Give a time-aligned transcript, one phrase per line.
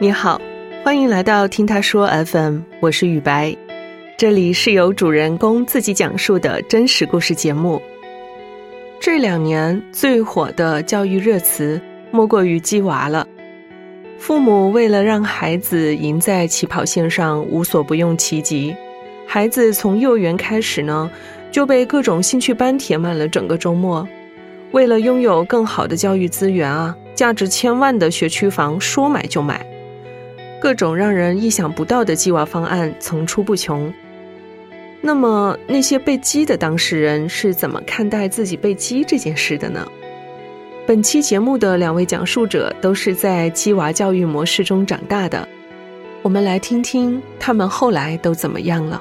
[0.00, 0.40] 你好，
[0.84, 3.56] 欢迎来到听他说 FM，我是雨白，
[4.16, 7.82] 这里是由主人公自己讲述的真实故事节目。
[9.00, 11.80] 这两年最火的教育热词
[12.12, 13.26] 莫过于“鸡娃”了。
[14.20, 18.76] 父母为了让孩子赢在起跑线上，无所不用其极。
[19.26, 21.10] 孩子从幼儿园开始呢，
[21.50, 24.06] 就被各种兴趣班填满了整个周末。
[24.70, 29.66] 为了拥有更好的教育资源啊，价值千万的学区房说买就买，
[30.60, 33.92] 各种让人意想不到的鸡娃方案层出不穷。
[35.00, 39.86] 那么那些被鸡的当事人是怎么看待自己被鸡这件事的呢？
[40.86, 45.46] 本期节目的两位讲述者都是在鸡娃教育模式中长大的，
[46.22, 49.00] 我们来听听他们后来都怎么样了。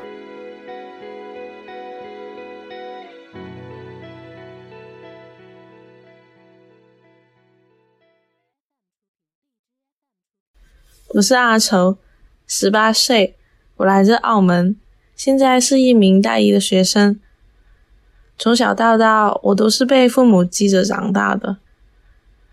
[11.17, 11.97] 我是阿愁，
[12.45, 13.35] 十八岁，
[13.77, 14.75] 我来自澳门，
[15.15, 17.19] 现在是一名大一的学生。
[18.37, 21.57] 从小到大，我都是被父母激着长大的。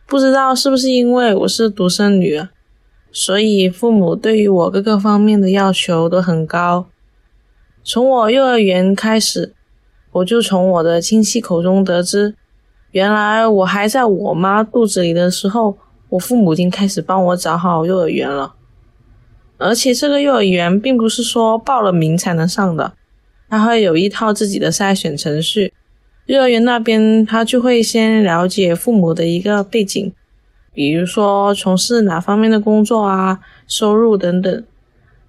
[0.06, 2.40] 不知道是不是因为我是独生女，
[3.12, 6.86] 所以父母对于我各个方面的要求都很高。
[7.82, 9.52] 从我幼儿园开始，
[10.12, 12.34] 我就从我的亲戚口中得知，
[12.92, 15.76] 原来我还在我妈肚子里的时候。
[16.14, 18.54] 我父母已经开始帮我找好幼儿园了，
[19.58, 22.92] 而且这个幼儿园并不是说报了名才能上的，
[23.48, 25.72] 它会有一套自己的筛选程序。
[26.26, 30.12] 幼儿园那边他就会先了解父母的一个背景，
[30.72, 34.64] 比如说从事哪方面的工作啊、收入等等。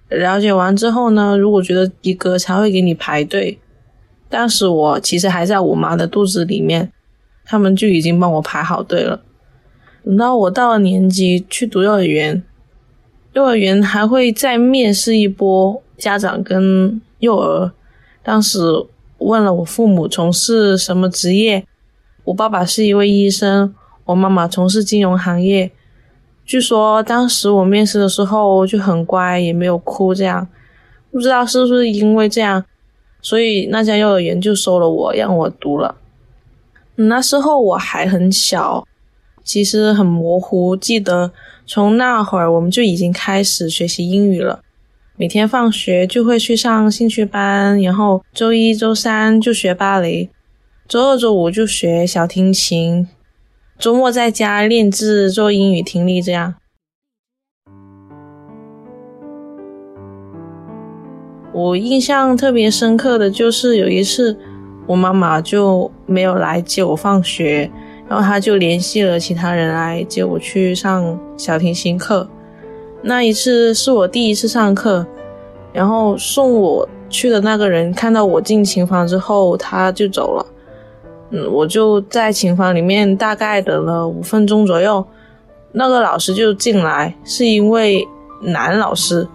[0.09, 3.59] 了解完之后呢，如果觉得及格，才会给你排队。
[4.29, 6.91] 当时我其实还在我妈的肚子里面，
[7.43, 9.21] 他们就已经帮我排好队了。
[10.05, 12.43] 等到我到了年级去读幼儿园，
[13.33, 17.71] 幼儿园还会再面试一波家长跟幼儿。
[18.21, 18.59] 当时
[19.17, 21.65] 问了我父母从事什么职业，
[22.25, 25.71] 我爸爸是一位医生，我妈妈从事金融行业。
[26.45, 30.47] 据说当时我面试的时候就很乖，也没有哭，这样
[31.09, 32.63] 不知道是不是因为这样，
[33.23, 35.95] 所以那家幼儿园就收了我，让我读了。
[36.93, 38.87] 那时候我还很小。
[39.45, 41.31] 其实很模糊，记得
[41.67, 44.59] 从那会儿我们就已经开始学习英语了。
[45.15, 50.29] 每天放学就会去上兴趣班，然后周一、周三就学芭蕾，
[50.87, 53.07] 周二、周五就学小提琴，
[53.77, 56.21] 周末在家练字、做英语听力。
[56.21, 56.55] 这样，
[61.53, 64.37] 我印象特别深刻的就是有一次，
[64.87, 67.71] 我妈妈就没有来接我放学。
[68.07, 72.27] 然后他就联系了其他人来接我去上小提琴课。
[73.01, 75.05] 那一次是我第一次上课，
[75.73, 80.45] 然后送我去的那个人看到我进琴房之后，他就走了。
[81.31, 85.03] 嗯，我就在琴房里面大概等了五分钟左右，
[85.71, 88.07] 那个老师就进来，是一位
[88.41, 89.27] 男老师，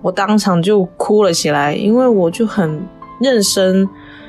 [0.00, 2.82] 我当场就哭了起来，因为我就很
[3.20, 3.86] 认生。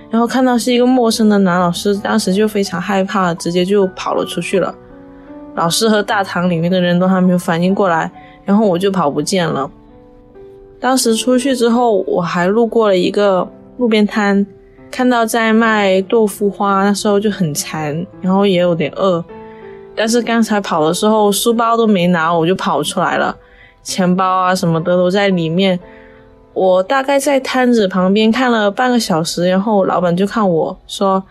[0.10, 4.74] 然后看到是一个陌生的男老师，当时就非常害怕，直接就跑了出去了。
[5.56, 8.10] 老师和大堂里面的人都还没有反应过来，
[8.46, 9.70] 然后我就跑不见了。
[10.80, 13.48] 当时出去之后，我还路过了一个
[13.78, 14.46] 路边摊，
[14.90, 19.24] 看到在卖豆腐花，那时候就很馋，然后也有点饿。
[19.96, 23.36] 但是刚才跑的时候，书包都没拿，我就跑出来了，
[23.84, 25.78] 钱包啊什么的都在里面。
[26.58, 31.24] 我大概在摊子旁边看了半个小时，然后老板就看我说：“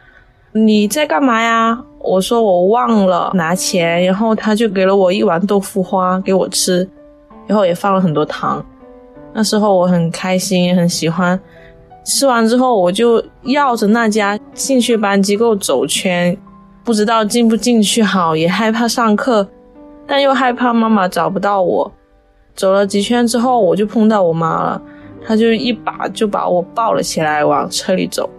[0.55, 6.89] 你在干嘛呀？”我说：“我忘了拿钱。”然后他就给了我一碗豆腐花给我吃，
[7.49, 8.65] 然后也放了很多糖。
[9.33, 11.39] 那时候我很开心，很喜欢。
[12.05, 16.39] 吃完之后，我就绕着那家兴趣班机构走圈，
[16.85, 19.49] 不知道进不进去好，也害怕上课，
[20.07, 21.93] 但又害怕妈妈找不到我。
[22.55, 24.81] 走了几圈之后，我就碰到我妈了。
[25.27, 28.31] 他就一把就把我抱了起来，往车里走。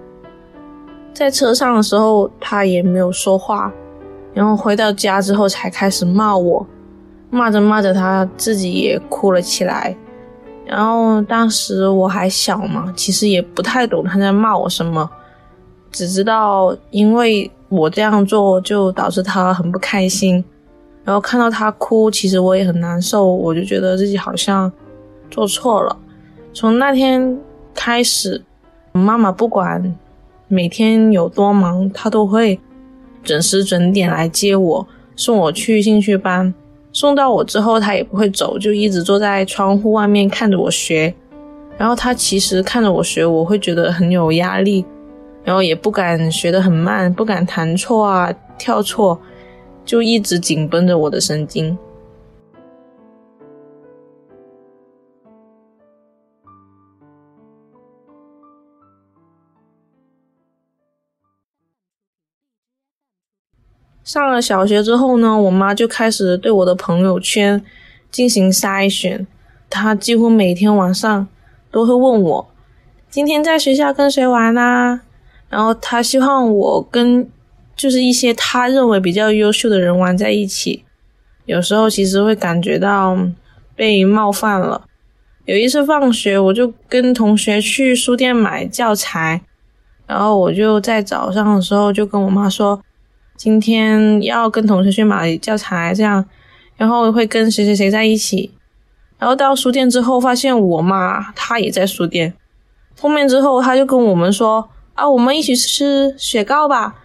[1.13, 3.73] 在车上的时候，他也没有说话，
[4.33, 6.65] 然后回到家之后才开始骂我，
[7.29, 9.97] 骂着骂着他自己也哭了起来。
[10.65, 15.09] 然后当时我还小嘛，其实也不太懂他在骂我什么，
[15.91, 20.43] 只知道因为我这样做就导致他很不开心，
[21.03, 24.71] 然后看到他哭，其实我也很难受，我就觉得自己好像
[25.31, 25.97] 做错了。
[26.59, 27.37] 从那天
[27.75, 28.43] 开始，
[28.91, 29.95] 妈妈不管
[30.47, 32.59] 每天有多忙，她都会
[33.21, 36.51] 准时准点来接我，送我去兴趣班。
[36.91, 41.13] 送到我之后，她也不会走，就一直坐在窗户外面看着我学。
[41.77, 44.83] 然后他其实看着我学，我会觉得很有压力，
[45.43, 49.21] 然后也不敢学得很慢，不敢弹错啊、跳错，
[49.85, 51.77] 就一直紧绷着我的神经。
[64.07, 67.61] 上了小学之后呢，我妈就开始对我的朋友圈
[68.09, 69.27] 进行筛选。
[69.69, 71.27] 她几乎每天晚上
[71.69, 72.47] 都会问我
[73.11, 75.01] ：“今天在学校跟谁玩啊？”
[75.51, 77.29] 然后她希望我跟
[77.75, 80.85] 就是一些她认为比较优秀的人玩在一起。
[81.43, 83.17] 有时候其实会感觉到
[83.75, 84.85] 被冒犯了。
[85.43, 89.41] 有一次放学，我就跟同学去书店买教材，
[90.05, 92.81] 然后我就在早上的时候就跟我妈说。
[93.37, 96.25] 今天要跟同学去买教材，这样，
[96.75, 98.51] 然后会跟谁谁谁在一起，
[99.19, 102.33] 然后到书店之后，发现我妈她也在书店。
[102.99, 106.95] 后面之后，她就跟我们说：“啊，我们一起吃雪糕吧。”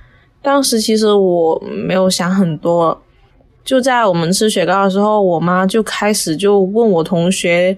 [0.40, 3.02] 当时其实我没有想很多，
[3.62, 7.76] 就在我们吃雪糕的时候，我妈就开始就问我同学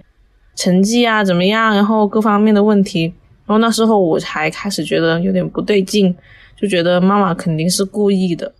[0.54, 3.12] 成绩啊怎么样，然后各方面的问题。
[3.46, 6.16] 然后那时候我才开始觉得有点不对劲。
[6.56, 8.54] 就觉得妈妈肯定是故意的。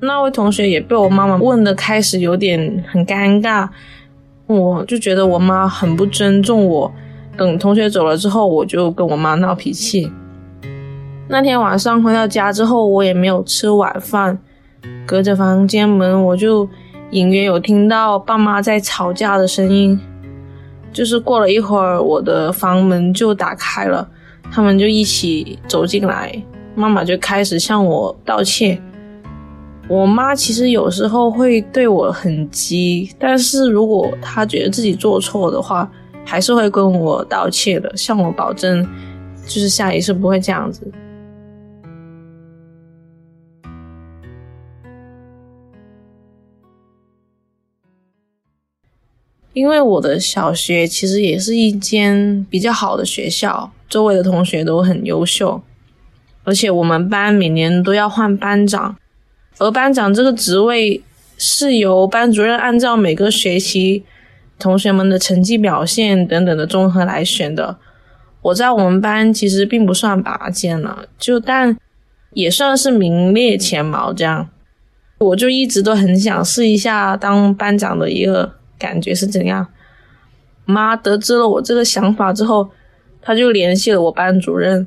[0.00, 3.66] 那位同学也被我妈妈问的开始有点很尴尬，
[4.46, 6.92] 我就觉得我妈很不尊重我。
[7.38, 10.12] 等同学走了之后，我就跟我妈闹脾气。
[11.26, 14.38] 那天晚上回到家之后，我也没有吃晚饭，
[15.06, 16.68] 隔着房间门，我就
[17.10, 19.98] 隐约有听到爸妈在吵架的声音。
[20.94, 24.08] 就是过了一会儿，我的房门就打开了，
[24.50, 26.32] 他们就一起走进来，
[26.76, 28.80] 妈妈就开始向我道歉。
[29.88, 35.90] 我妈其实有时候会对我很急，但是如果她觉得自己做错的话，
[36.24, 38.82] 还是会跟我道歉的，向我保证，
[39.44, 40.90] 就是下一次不会这样子。
[49.54, 55.62] 因为我的小学其实也是一间比较好的学校，周围的同学都很优秀，
[56.42, 58.96] 而且我们班每年都要换班长，
[59.58, 61.00] 而班长这个职位
[61.38, 64.02] 是由班主任按照每个学期
[64.58, 67.76] 同学们的成绩表现等等的综合来选的。
[68.42, 71.78] 我在我们班其实并不算拔尖了，就但
[72.32, 74.50] 也算是名列前茅这样，
[75.18, 78.54] 我就一直都很想试一下当班长的一个。
[78.84, 79.66] 感觉是怎样？
[80.66, 82.68] 妈得知了我这个想法之后，
[83.22, 84.86] 他就联系了我班主任，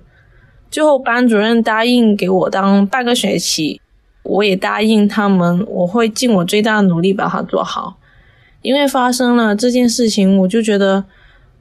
[0.69, 3.81] 最后班主任答应给我当半个学期，
[4.21, 7.97] 我也答应他们，我会尽我最大的努力把它做好。
[8.61, 11.05] 因为发生了这件事情，我就觉得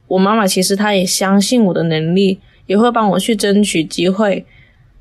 [0.07, 4.45] 我妈妈其实她也相信我的能力，也会帮我去争取机会，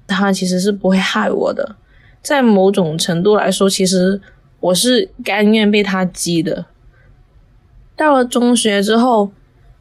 [0.06, 1.76] 她其实是不会害我的。
[2.22, 4.20] 在某种程度来说，其实
[4.60, 6.66] 我是甘愿被他激的。
[7.96, 9.30] 到了中学之后，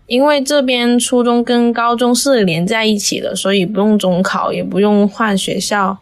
[0.07, 5.97] 因为这边初中跟高中是连在一起的，所以不用中考，也不用换学校。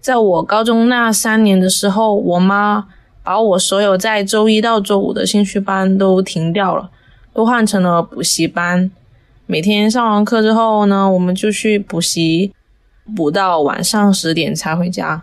[0.00, 2.86] 在我高中那三年的时候，我妈
[3.22, 6.90] 把我所有在周一到周五的兴趣班都停掉了，
[7.34, 8.90] 都换成了补习班。
[9.46, 12.52] 每天上完课之后呢，我们就去补习，
[13.14, 15.22] 补到晚上十点才回家。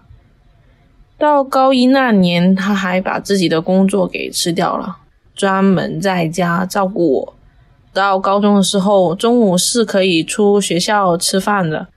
[1.18, 4.98] 到高一那年，他还把自己的工作给吃掉了。
[5.40, 7.34] 专门在家照顾我。
[7.94, 11.88] 到高中的时候，中午是可以出学校吃饭的，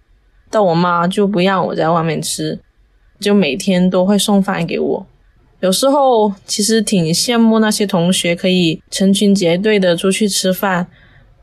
[0.49, 2.61] 但我妈就不让我在外面吃，
[3.19, 5.07] 就每天都会送饭给我。
[5.59, 10.87] 有时候其实挺羡慕那些同学可以成群结队的出去吃饭，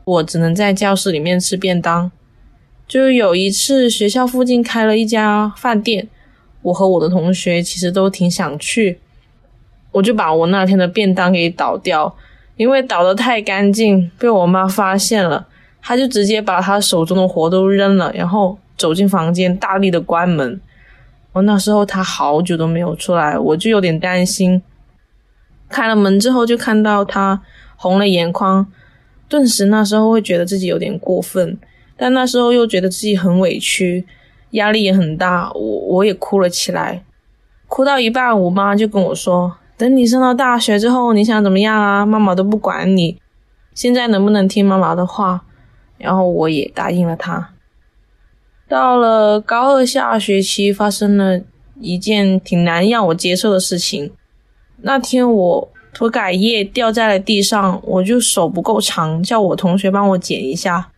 [0.04, 2.10] 我只能在教室里面吃便当。
[2.88, 6.08] 就有一次学校附近开了一家饭店，
[6.62, 8.98] 我和我的同学其实都挺想去。
[9.92, 12.14] 我就把我那天的便当给倒掉，
[12.56, 15.46] 因为倒的太干净，被我妈发现了，
[15.82, 20.60] 她就直接把她手中的活都扔了，然后走进房间，大力的关门。
[21.32, 24.62] 我那时候她好久都没有出来，我就有点担心。
[25.68, 27.40] 开了门之后，就看到她
[27.76, 28.66] 红了眼眶，
[29.28, 31.58] 顿时那时候会觉得自己有点过分，
[31.96, 34.06] 但那时候又觉得自己很委屈，
[34.50, 37.04] 压力也很大，我我也哭了起来。
[37.68, 39.56] 哭到一半，我妈就跟我说。
[39.80, 42.04] 等你上到大学之后，你想怎么样啊？
[42.04, 43.18] 妈妈都不管你。
[43.72, 45.40] 现在能不能听妈妈的话？
[45.96, 47.54] 然后我也答应了她。
[48.68, 51.40] 到了高二下学期，发生了
[51.80, 54.12] 一件挺难让我接受的事情。
[54.82, 60.90] 那天我涂改液掉在了地上，我就手不够长，叫我同学帮我捡一下。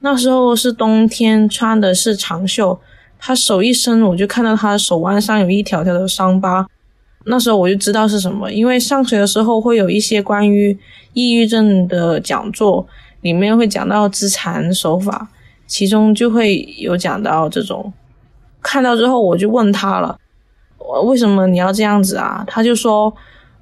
[0.00, 2.80] 那时候是冬天，穿的是长袖，
[3.18, 6.66] 他手一伸，我就看到他手腕上有一条条的伤疤。
[7.26, 10.76] 那时候我就知道是什么，因为上学的时候会有一些关于
[11.12, 12.86] 抑郁症的讲座，
[13.20, 15.28] 里面会讲到自残手法，
[15.66, 17.92] 其中就会有讲到这种。
[18.60, 20.18] 看到之后我就问他了，
[20.78, 22.44] 我为什么你要这样子啊？
[22.46, 23.14] 他就说，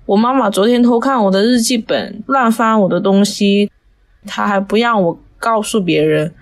[0.07, 3.71] 我妈妈昨天偷看我的日记本，乱翻我的东西，
[4.27, 6.33] 他还不让我告诉别人。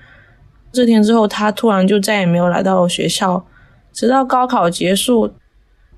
[0.70, 3.44] 这天之后，他突然就再也没有来到学校，
[3.92, 5.32] 直到高考结束。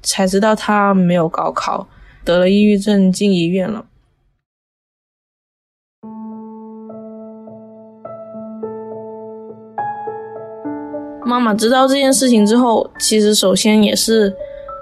[0.02, 1.86] 才知道他没有高考，
[2.24, 3.86] 得了抑郁症，进医院了。
[11.24, 14.34] 妈妈知道这件事情之后，其实首先也是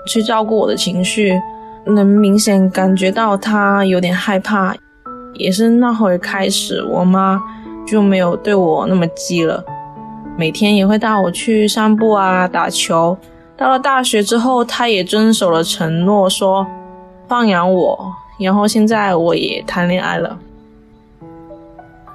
[0.06, 1.38] 去照顾我的情绪，
[1.84, 4.74] 能明显感觉到她有点害怕。
[5.34, 7.38] 也是那会开始，我妈
[7.86, 9.62] 就没有对我那么激了，
[10.36, 13.16] 每天也会带我去散步啊，打球。
[13.58, 16.64] 到了大学之后，他也遵守了承诺，说
[17.26, 18.14] 放养我。
[18.38, 20.38] 然后现在我也谈恋爱了。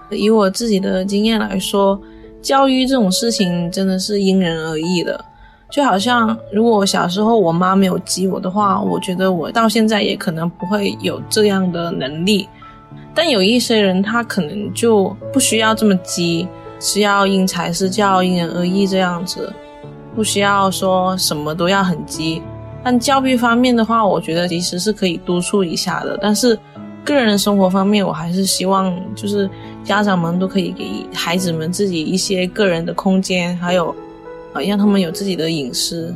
[0.09, 1.99] 以我自己的经验来说，
[2.41, 5.25] 教育这种事情真的是因人而异的。
[5.69, 12.47] 就好像如果小时候我妈没有激我的话，我觉得我到现在也可能不会有这样的能力。
[13.13, 16.47] 但有一些人他可能就不需要这么激，
[16.79, 19.51] 是要因材施教、因人而异这样子。
[20.15, 22.41] 不需要说什么都要很急，
[22.83, 26.17] 但教育方面的话，我觉得其实是可以督促一下的。
[26.21, 26.57] 但是
[27.03, 29.49] 个人生活方面，我还是希望就是
[29.83, 33.89] 家长们都可以给孩子们自己一些个人的空间，还有
[34.53, 36.13] 啊让他们有自己的隐私。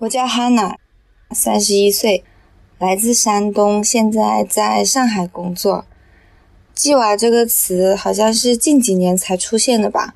[0.00, 0.78] 我叫哈娜，
[1.32, 2.24] 三十一岁，
[2.78, 5.84] 来自山东，现在在上海工作。
[6.74, 10.14] 鸡娃这个词好像是近几年才出现的吧？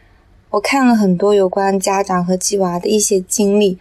[0.52, 3.76] 我看了很多有关家长和鸡娃的一些经历，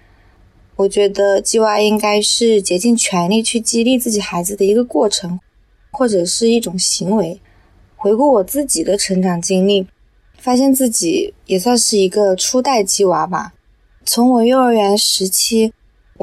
[0.76, 5.40] 我觉得鸡娃应该是竭尽全力去激励自己孩子的一个过程，
[5.92, 7.40] 或者是一种行为。
[7.96, 9.88] 回顾我自己的成长经历，
[10.38, 13.54] 发现自己也算是一个初代鸡娃吧。
[14.04, 15.72] 从我幼儿园时期。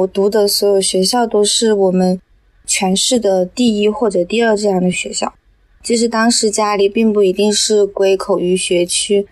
[0.00, 2.18] 我读的所有学校都是我们
[2.66, 5.34] 全市的第一或者第二这样的学校。
[5.82, 9.26] 其实当时家里并不一定是归口于学区，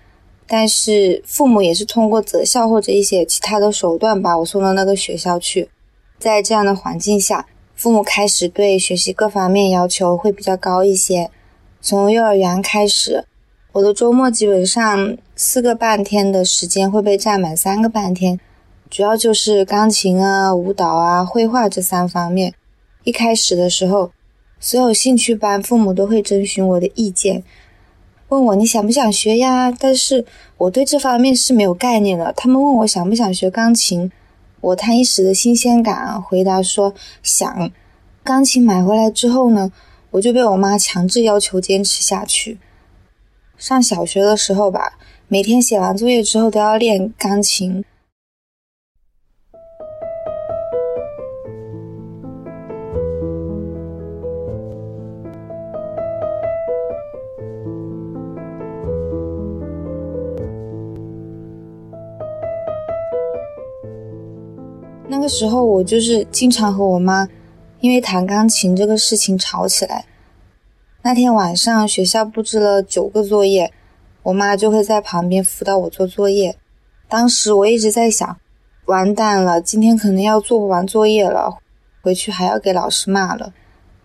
[0.46, 5.70] 但是父母也是通过择校或者一些其他的手段把我送到那个学校去。
[6.18, 11.30] 在这样的环境下，父母开始对学习各方面要求会比较高一些。
[11.80, 13.24] 从幼儿园开始，
[13.72, 18.38] 我的周末基本上四个半天的时间会被占满三个半天。
[18.90, 22.54] 主要就是钢琴啊、舞蹈啊、绘画这三方面。
[23.04, 24.12] 一开始的时候，
[24.58, 27.44] 所有兴趣班父母都会征询我的意见，
[28.28, 29.70] 问我你想不想学呀？
[29.70, 30.24] 但是
[30.56, 32.32] 我对这方面是没有概念的。
[32.34, 34.10] 他们问我想不想学钢琴，
[34.62, 37.70] 我贪一时的新鲜感，回答说想。
[38.24, 39.70] 钢琴买回来之后呢，
[40.12, 42.58] 我就被我妈强制要求坚持下去。
[43.58, 47.84] 上小学的时候吧，每天写完作业之后都要练钢琴。
[65.28, 67.28] 个时候我就是经常和我妈
[67.80, 70.06] 因为弹钢琴这个事情吵起来。
[71.02, 73.70] 那天晚上学校布置了九个作业，
[74.22, 76.56] 我妈就会在旁边辅导我做作业。
[77.10, 78.38] 当时我一直在想，
[78.86, 81.58] 完蛋了，今天可能要做不完作业了，
[82.00, 83.52] 回去还要给老师骂了。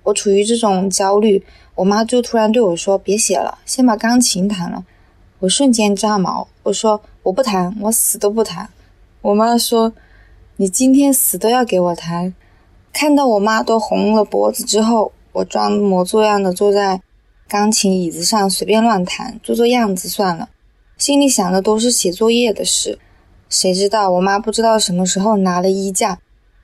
[0.04, 1.42] 我处于这种焦虑，
[1.76, 4.84] 我妈就突然对我说：“别写了，先把钢琴弹了。”
[5.40, 8.68] 我瞬间炸毛，我说：“我不弹，我死都不弹。”
[9.24, 9.94] 我妈说。
[10.58, 12.36] 你今天死都要给我弹！
[12.94, 17.02] 看到我妈都红了脖子之后，我装模作样的坐在
[17.48, 20.50] 钢琴椅子上随便乱弹，做做样子算了。
[20.96, 23.00] 心里想的都是写作业的事。
[23.50, 26.20] 谁知道我妈不知道什么时候拿了衣架，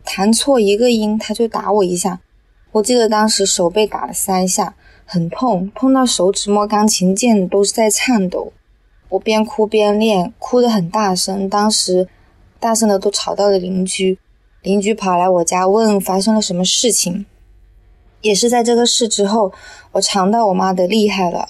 [0.06, 2.20] 弹错一个音，她就打我一下。
[2.74, 8.54] 我记得当时手被打了三下，很痛，痛到手指摸钢琴键都是在颤抖。
[9.10, 11.50] 我边哭边练，哭得很大声。
[11.50, 12.08] 当时。
[12.60, 14.20] 大声的都吵到了邻居。
[14.62, 17.26] 邻居跑来我家问发生了什么事情。
[18.22, 19.54] 也是在这个事之后，
[19.94, 21.48] 我尝到我妈的厉害了，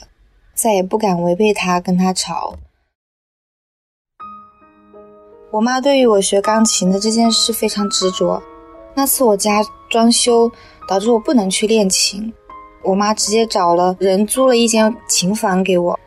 [0.53, 2.55] 再也不敢违背她跟她吵。
[5.51, 8.43] 我妈对于我学钢琴的这件事非常执着。
[8.93, 10.51] 那次我家装修
[10.87, 12.31] 导致我不能去练琴，
[12.83, 15.99] 我妈直接找了人租了一间琴房给我，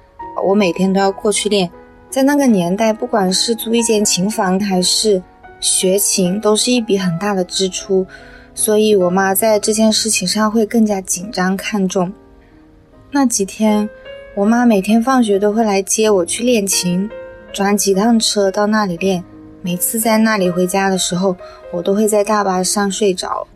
[0.44, 1.68] 我每天都要过去练。
[2.12, 5.22] 在那个年代，不管是租一间琴房还是
[5.60, 8.06] 学琴，都是一笔很大的支出，
[8.54, 12.12] 所以我妈在这件事情上会更加紧张看重。
[13.10, 13.88] 那几天，
[14.34, 17.08] 我妈每天放学都会来接我去练琴，
[17.50, 19.24] 转几趟车到那里练。
[19.62, 21.34] 每次在那里回家的时候，
[21.72, 23.46] 我都会在大巴上睡着。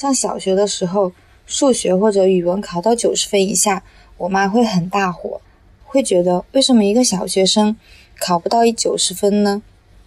[0.00, 1.12] 上小学的时候，
[1.44, 3.82] 数学或者语文考到九十分以下，
[4.16, 5.42] 我妈会很大火，
[5.84, 7.76] 会觉得为什么一个小学生
[8.18, 9.60] 考不到一九十分呢？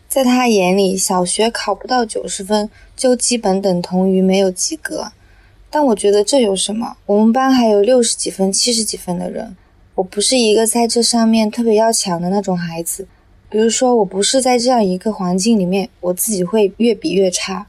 [0.07, 5.11] 在她眼里，小学考不到九十分就基本等同于没有及格。
[5.69, 6.97] 但我觉得这有什么？
[7.05, 9.55] 我们班还有六十几分、七十几分的人，
[9.93, 13.07] 我不是一个在这上面特别要强的那种孩子。
[13.47, 17.67] 比如说，我不是在这样一个环境里面，我自己会越比越差。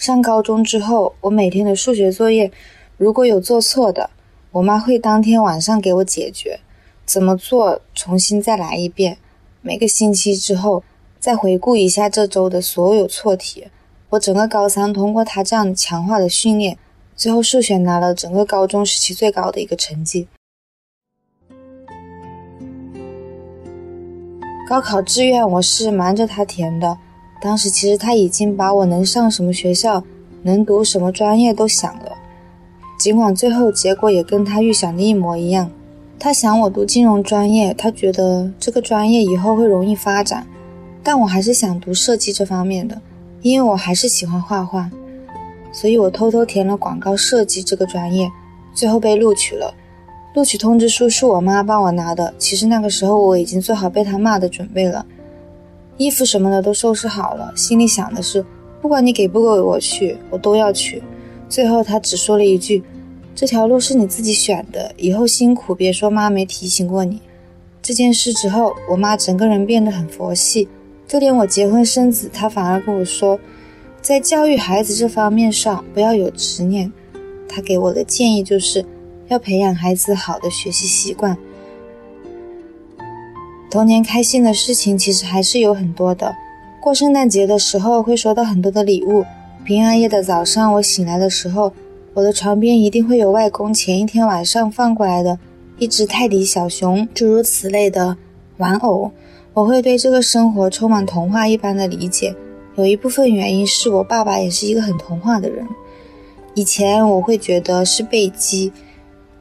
[0.00, 2.50] 上高中之后，我每天的数学作业
[2.96, 4.08] 如果有做错的，
[4.50, 6.58] 我妈会当天晚上给我解决，
[7.04, 9.18] 怎么做重新再来一遍。
[9.60, 10.82] 每个星期之后
[11.18, 13.68] 再回顾一下这周的所有错题。
[14.08, 16.78] 我整个高三通过他这样强化的训练，
[17.14, 20.26] 最后数学拿了整个高中时期最高的一个成绩。
[24.66, 26.96] 高考志愿我是瞒着他填的，
[27.40, 30.04] 当时其实他已经把我能上什么学校、
[30.42, 32.12] 能读什么专业都想了。
[32.98, 35.70] 尽管最后结果也跟他预想的一模一样，
[36.18, 40.46] 他想我读金融专业，他觉得这个专业以后会容易发展，
[41.02, 43.00] 但我还是想读设计这方面的。
[43.42, 44.90] 因为我还是喜欢画画，
[45.72, 48.30] 所以我偷偷填了广告设计这个专业，
[48.74, 49.72] 最后被录取了。
[50.34, 55.06] 录取通知书是我妈帮我拿的，其实那个时候我已经做好被她骂的准备了，
[56.00, 58.42] 衣服什么的都收拾好了，心里想的是，
[58.80, 61.02] 不管你给不给我去，我都要去。
[61.46, 62.82] 最后她只说了一句
[63.36, 67.20] ：“这条路是你自己选的，以后辛苦，别说妈没提醒过你。”
[67.82, 70.66] 这件事之后，我妈整个人变得很佛系。
[71.06, 73.38] 就连我结婚生子，她反而跟我说，
[74.00, 76.90] 在教育孩子这方面上不要有执念。
[77.46, 78.82] 她给我的建议就是，
[79.28, 81.36] 要培养孩子好的学习习惯。
[83.70, 86.34] 童年开心的事情其实还是有很多的。
[86.82, 89.24] 过圣诞节的时候会收到很多的礼物，
[89.64, 91.72] 平安夜的早上我醒来的时候，
[92.14, 95.38] 我的床边一定会有外公前一天晚上放过来的
[95.78, 98.16] 一只泰迪小熊，诸如此类的
[98.56, 99.12] 玩偶。
[99.54, 102.34] 我会对这个生活充满童话一般的理解，
[102.74, 105.64] 有一部分原因是我爸爸也是一个很童话的人。
[106.54, 108.72] 以前我会觉得是被击，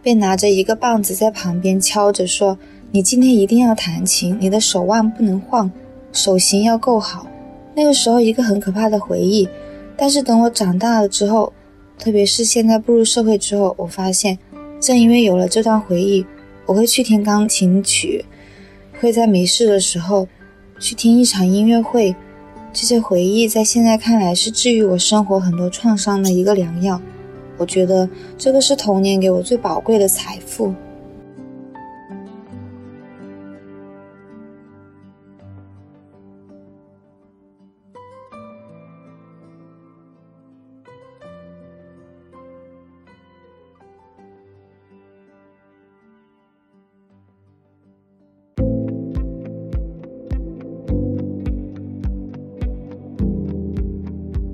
[0.04, 2.58] 被拿着一个棒子在旁边敲着说
[2.92, 5.72] ：“你今天一定要弹琴，你的手腕不能晃，
[6.12, 7.28] 手型要够好。”
[7.76, 9.48] 那个时候一个很可怕的回忆。
[9.96, 11.54] 但是等我长大了之后，
[12.00, 14.40] 特别是现在步入社会之后，我发现，
[14.80, 16.26] 正因为有了这段回忆，
[16.66, 18.26] 我会去听钢琴曲。
[19.00, 20.28] 会在没事的时候
[20.80, 22.16] 去听一场音乐会，
[22.74, 27.00] 这些回忆在现在看来是治愈我生活很多创伤的一个良药。
[27.58, 30.74] 我觉得这个是童年给我最宝贵的财富。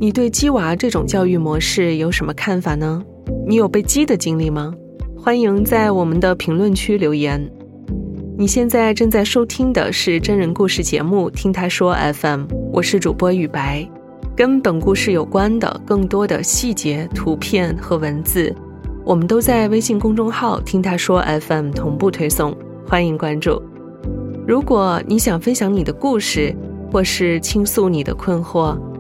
[0.06, 3.02] 你对鸡娃这种教育模式有什么看法呢？
[3.48, 4.72] 你有被鸡的经历吗？
[5.18, 7.44] 欢迎在我们的评论区留言。
[8.38, 12.42] 你现在正在收听的是真人故事节目《听他说 FM》，
[12.72, 13.84] 我是主播雨白。
[14.36, 18.56] 跟本故事有关的更多的细节、图片和文字，
[19.04, 22.56] 我们都在微信公众号《听他说 FM》同步推送，
[22.88, 23.60] 欢迎关注。
[24.48, 26.56] 如果你想分享你的故事，
[26.92, 28.78] 或是倾诉你的困惑，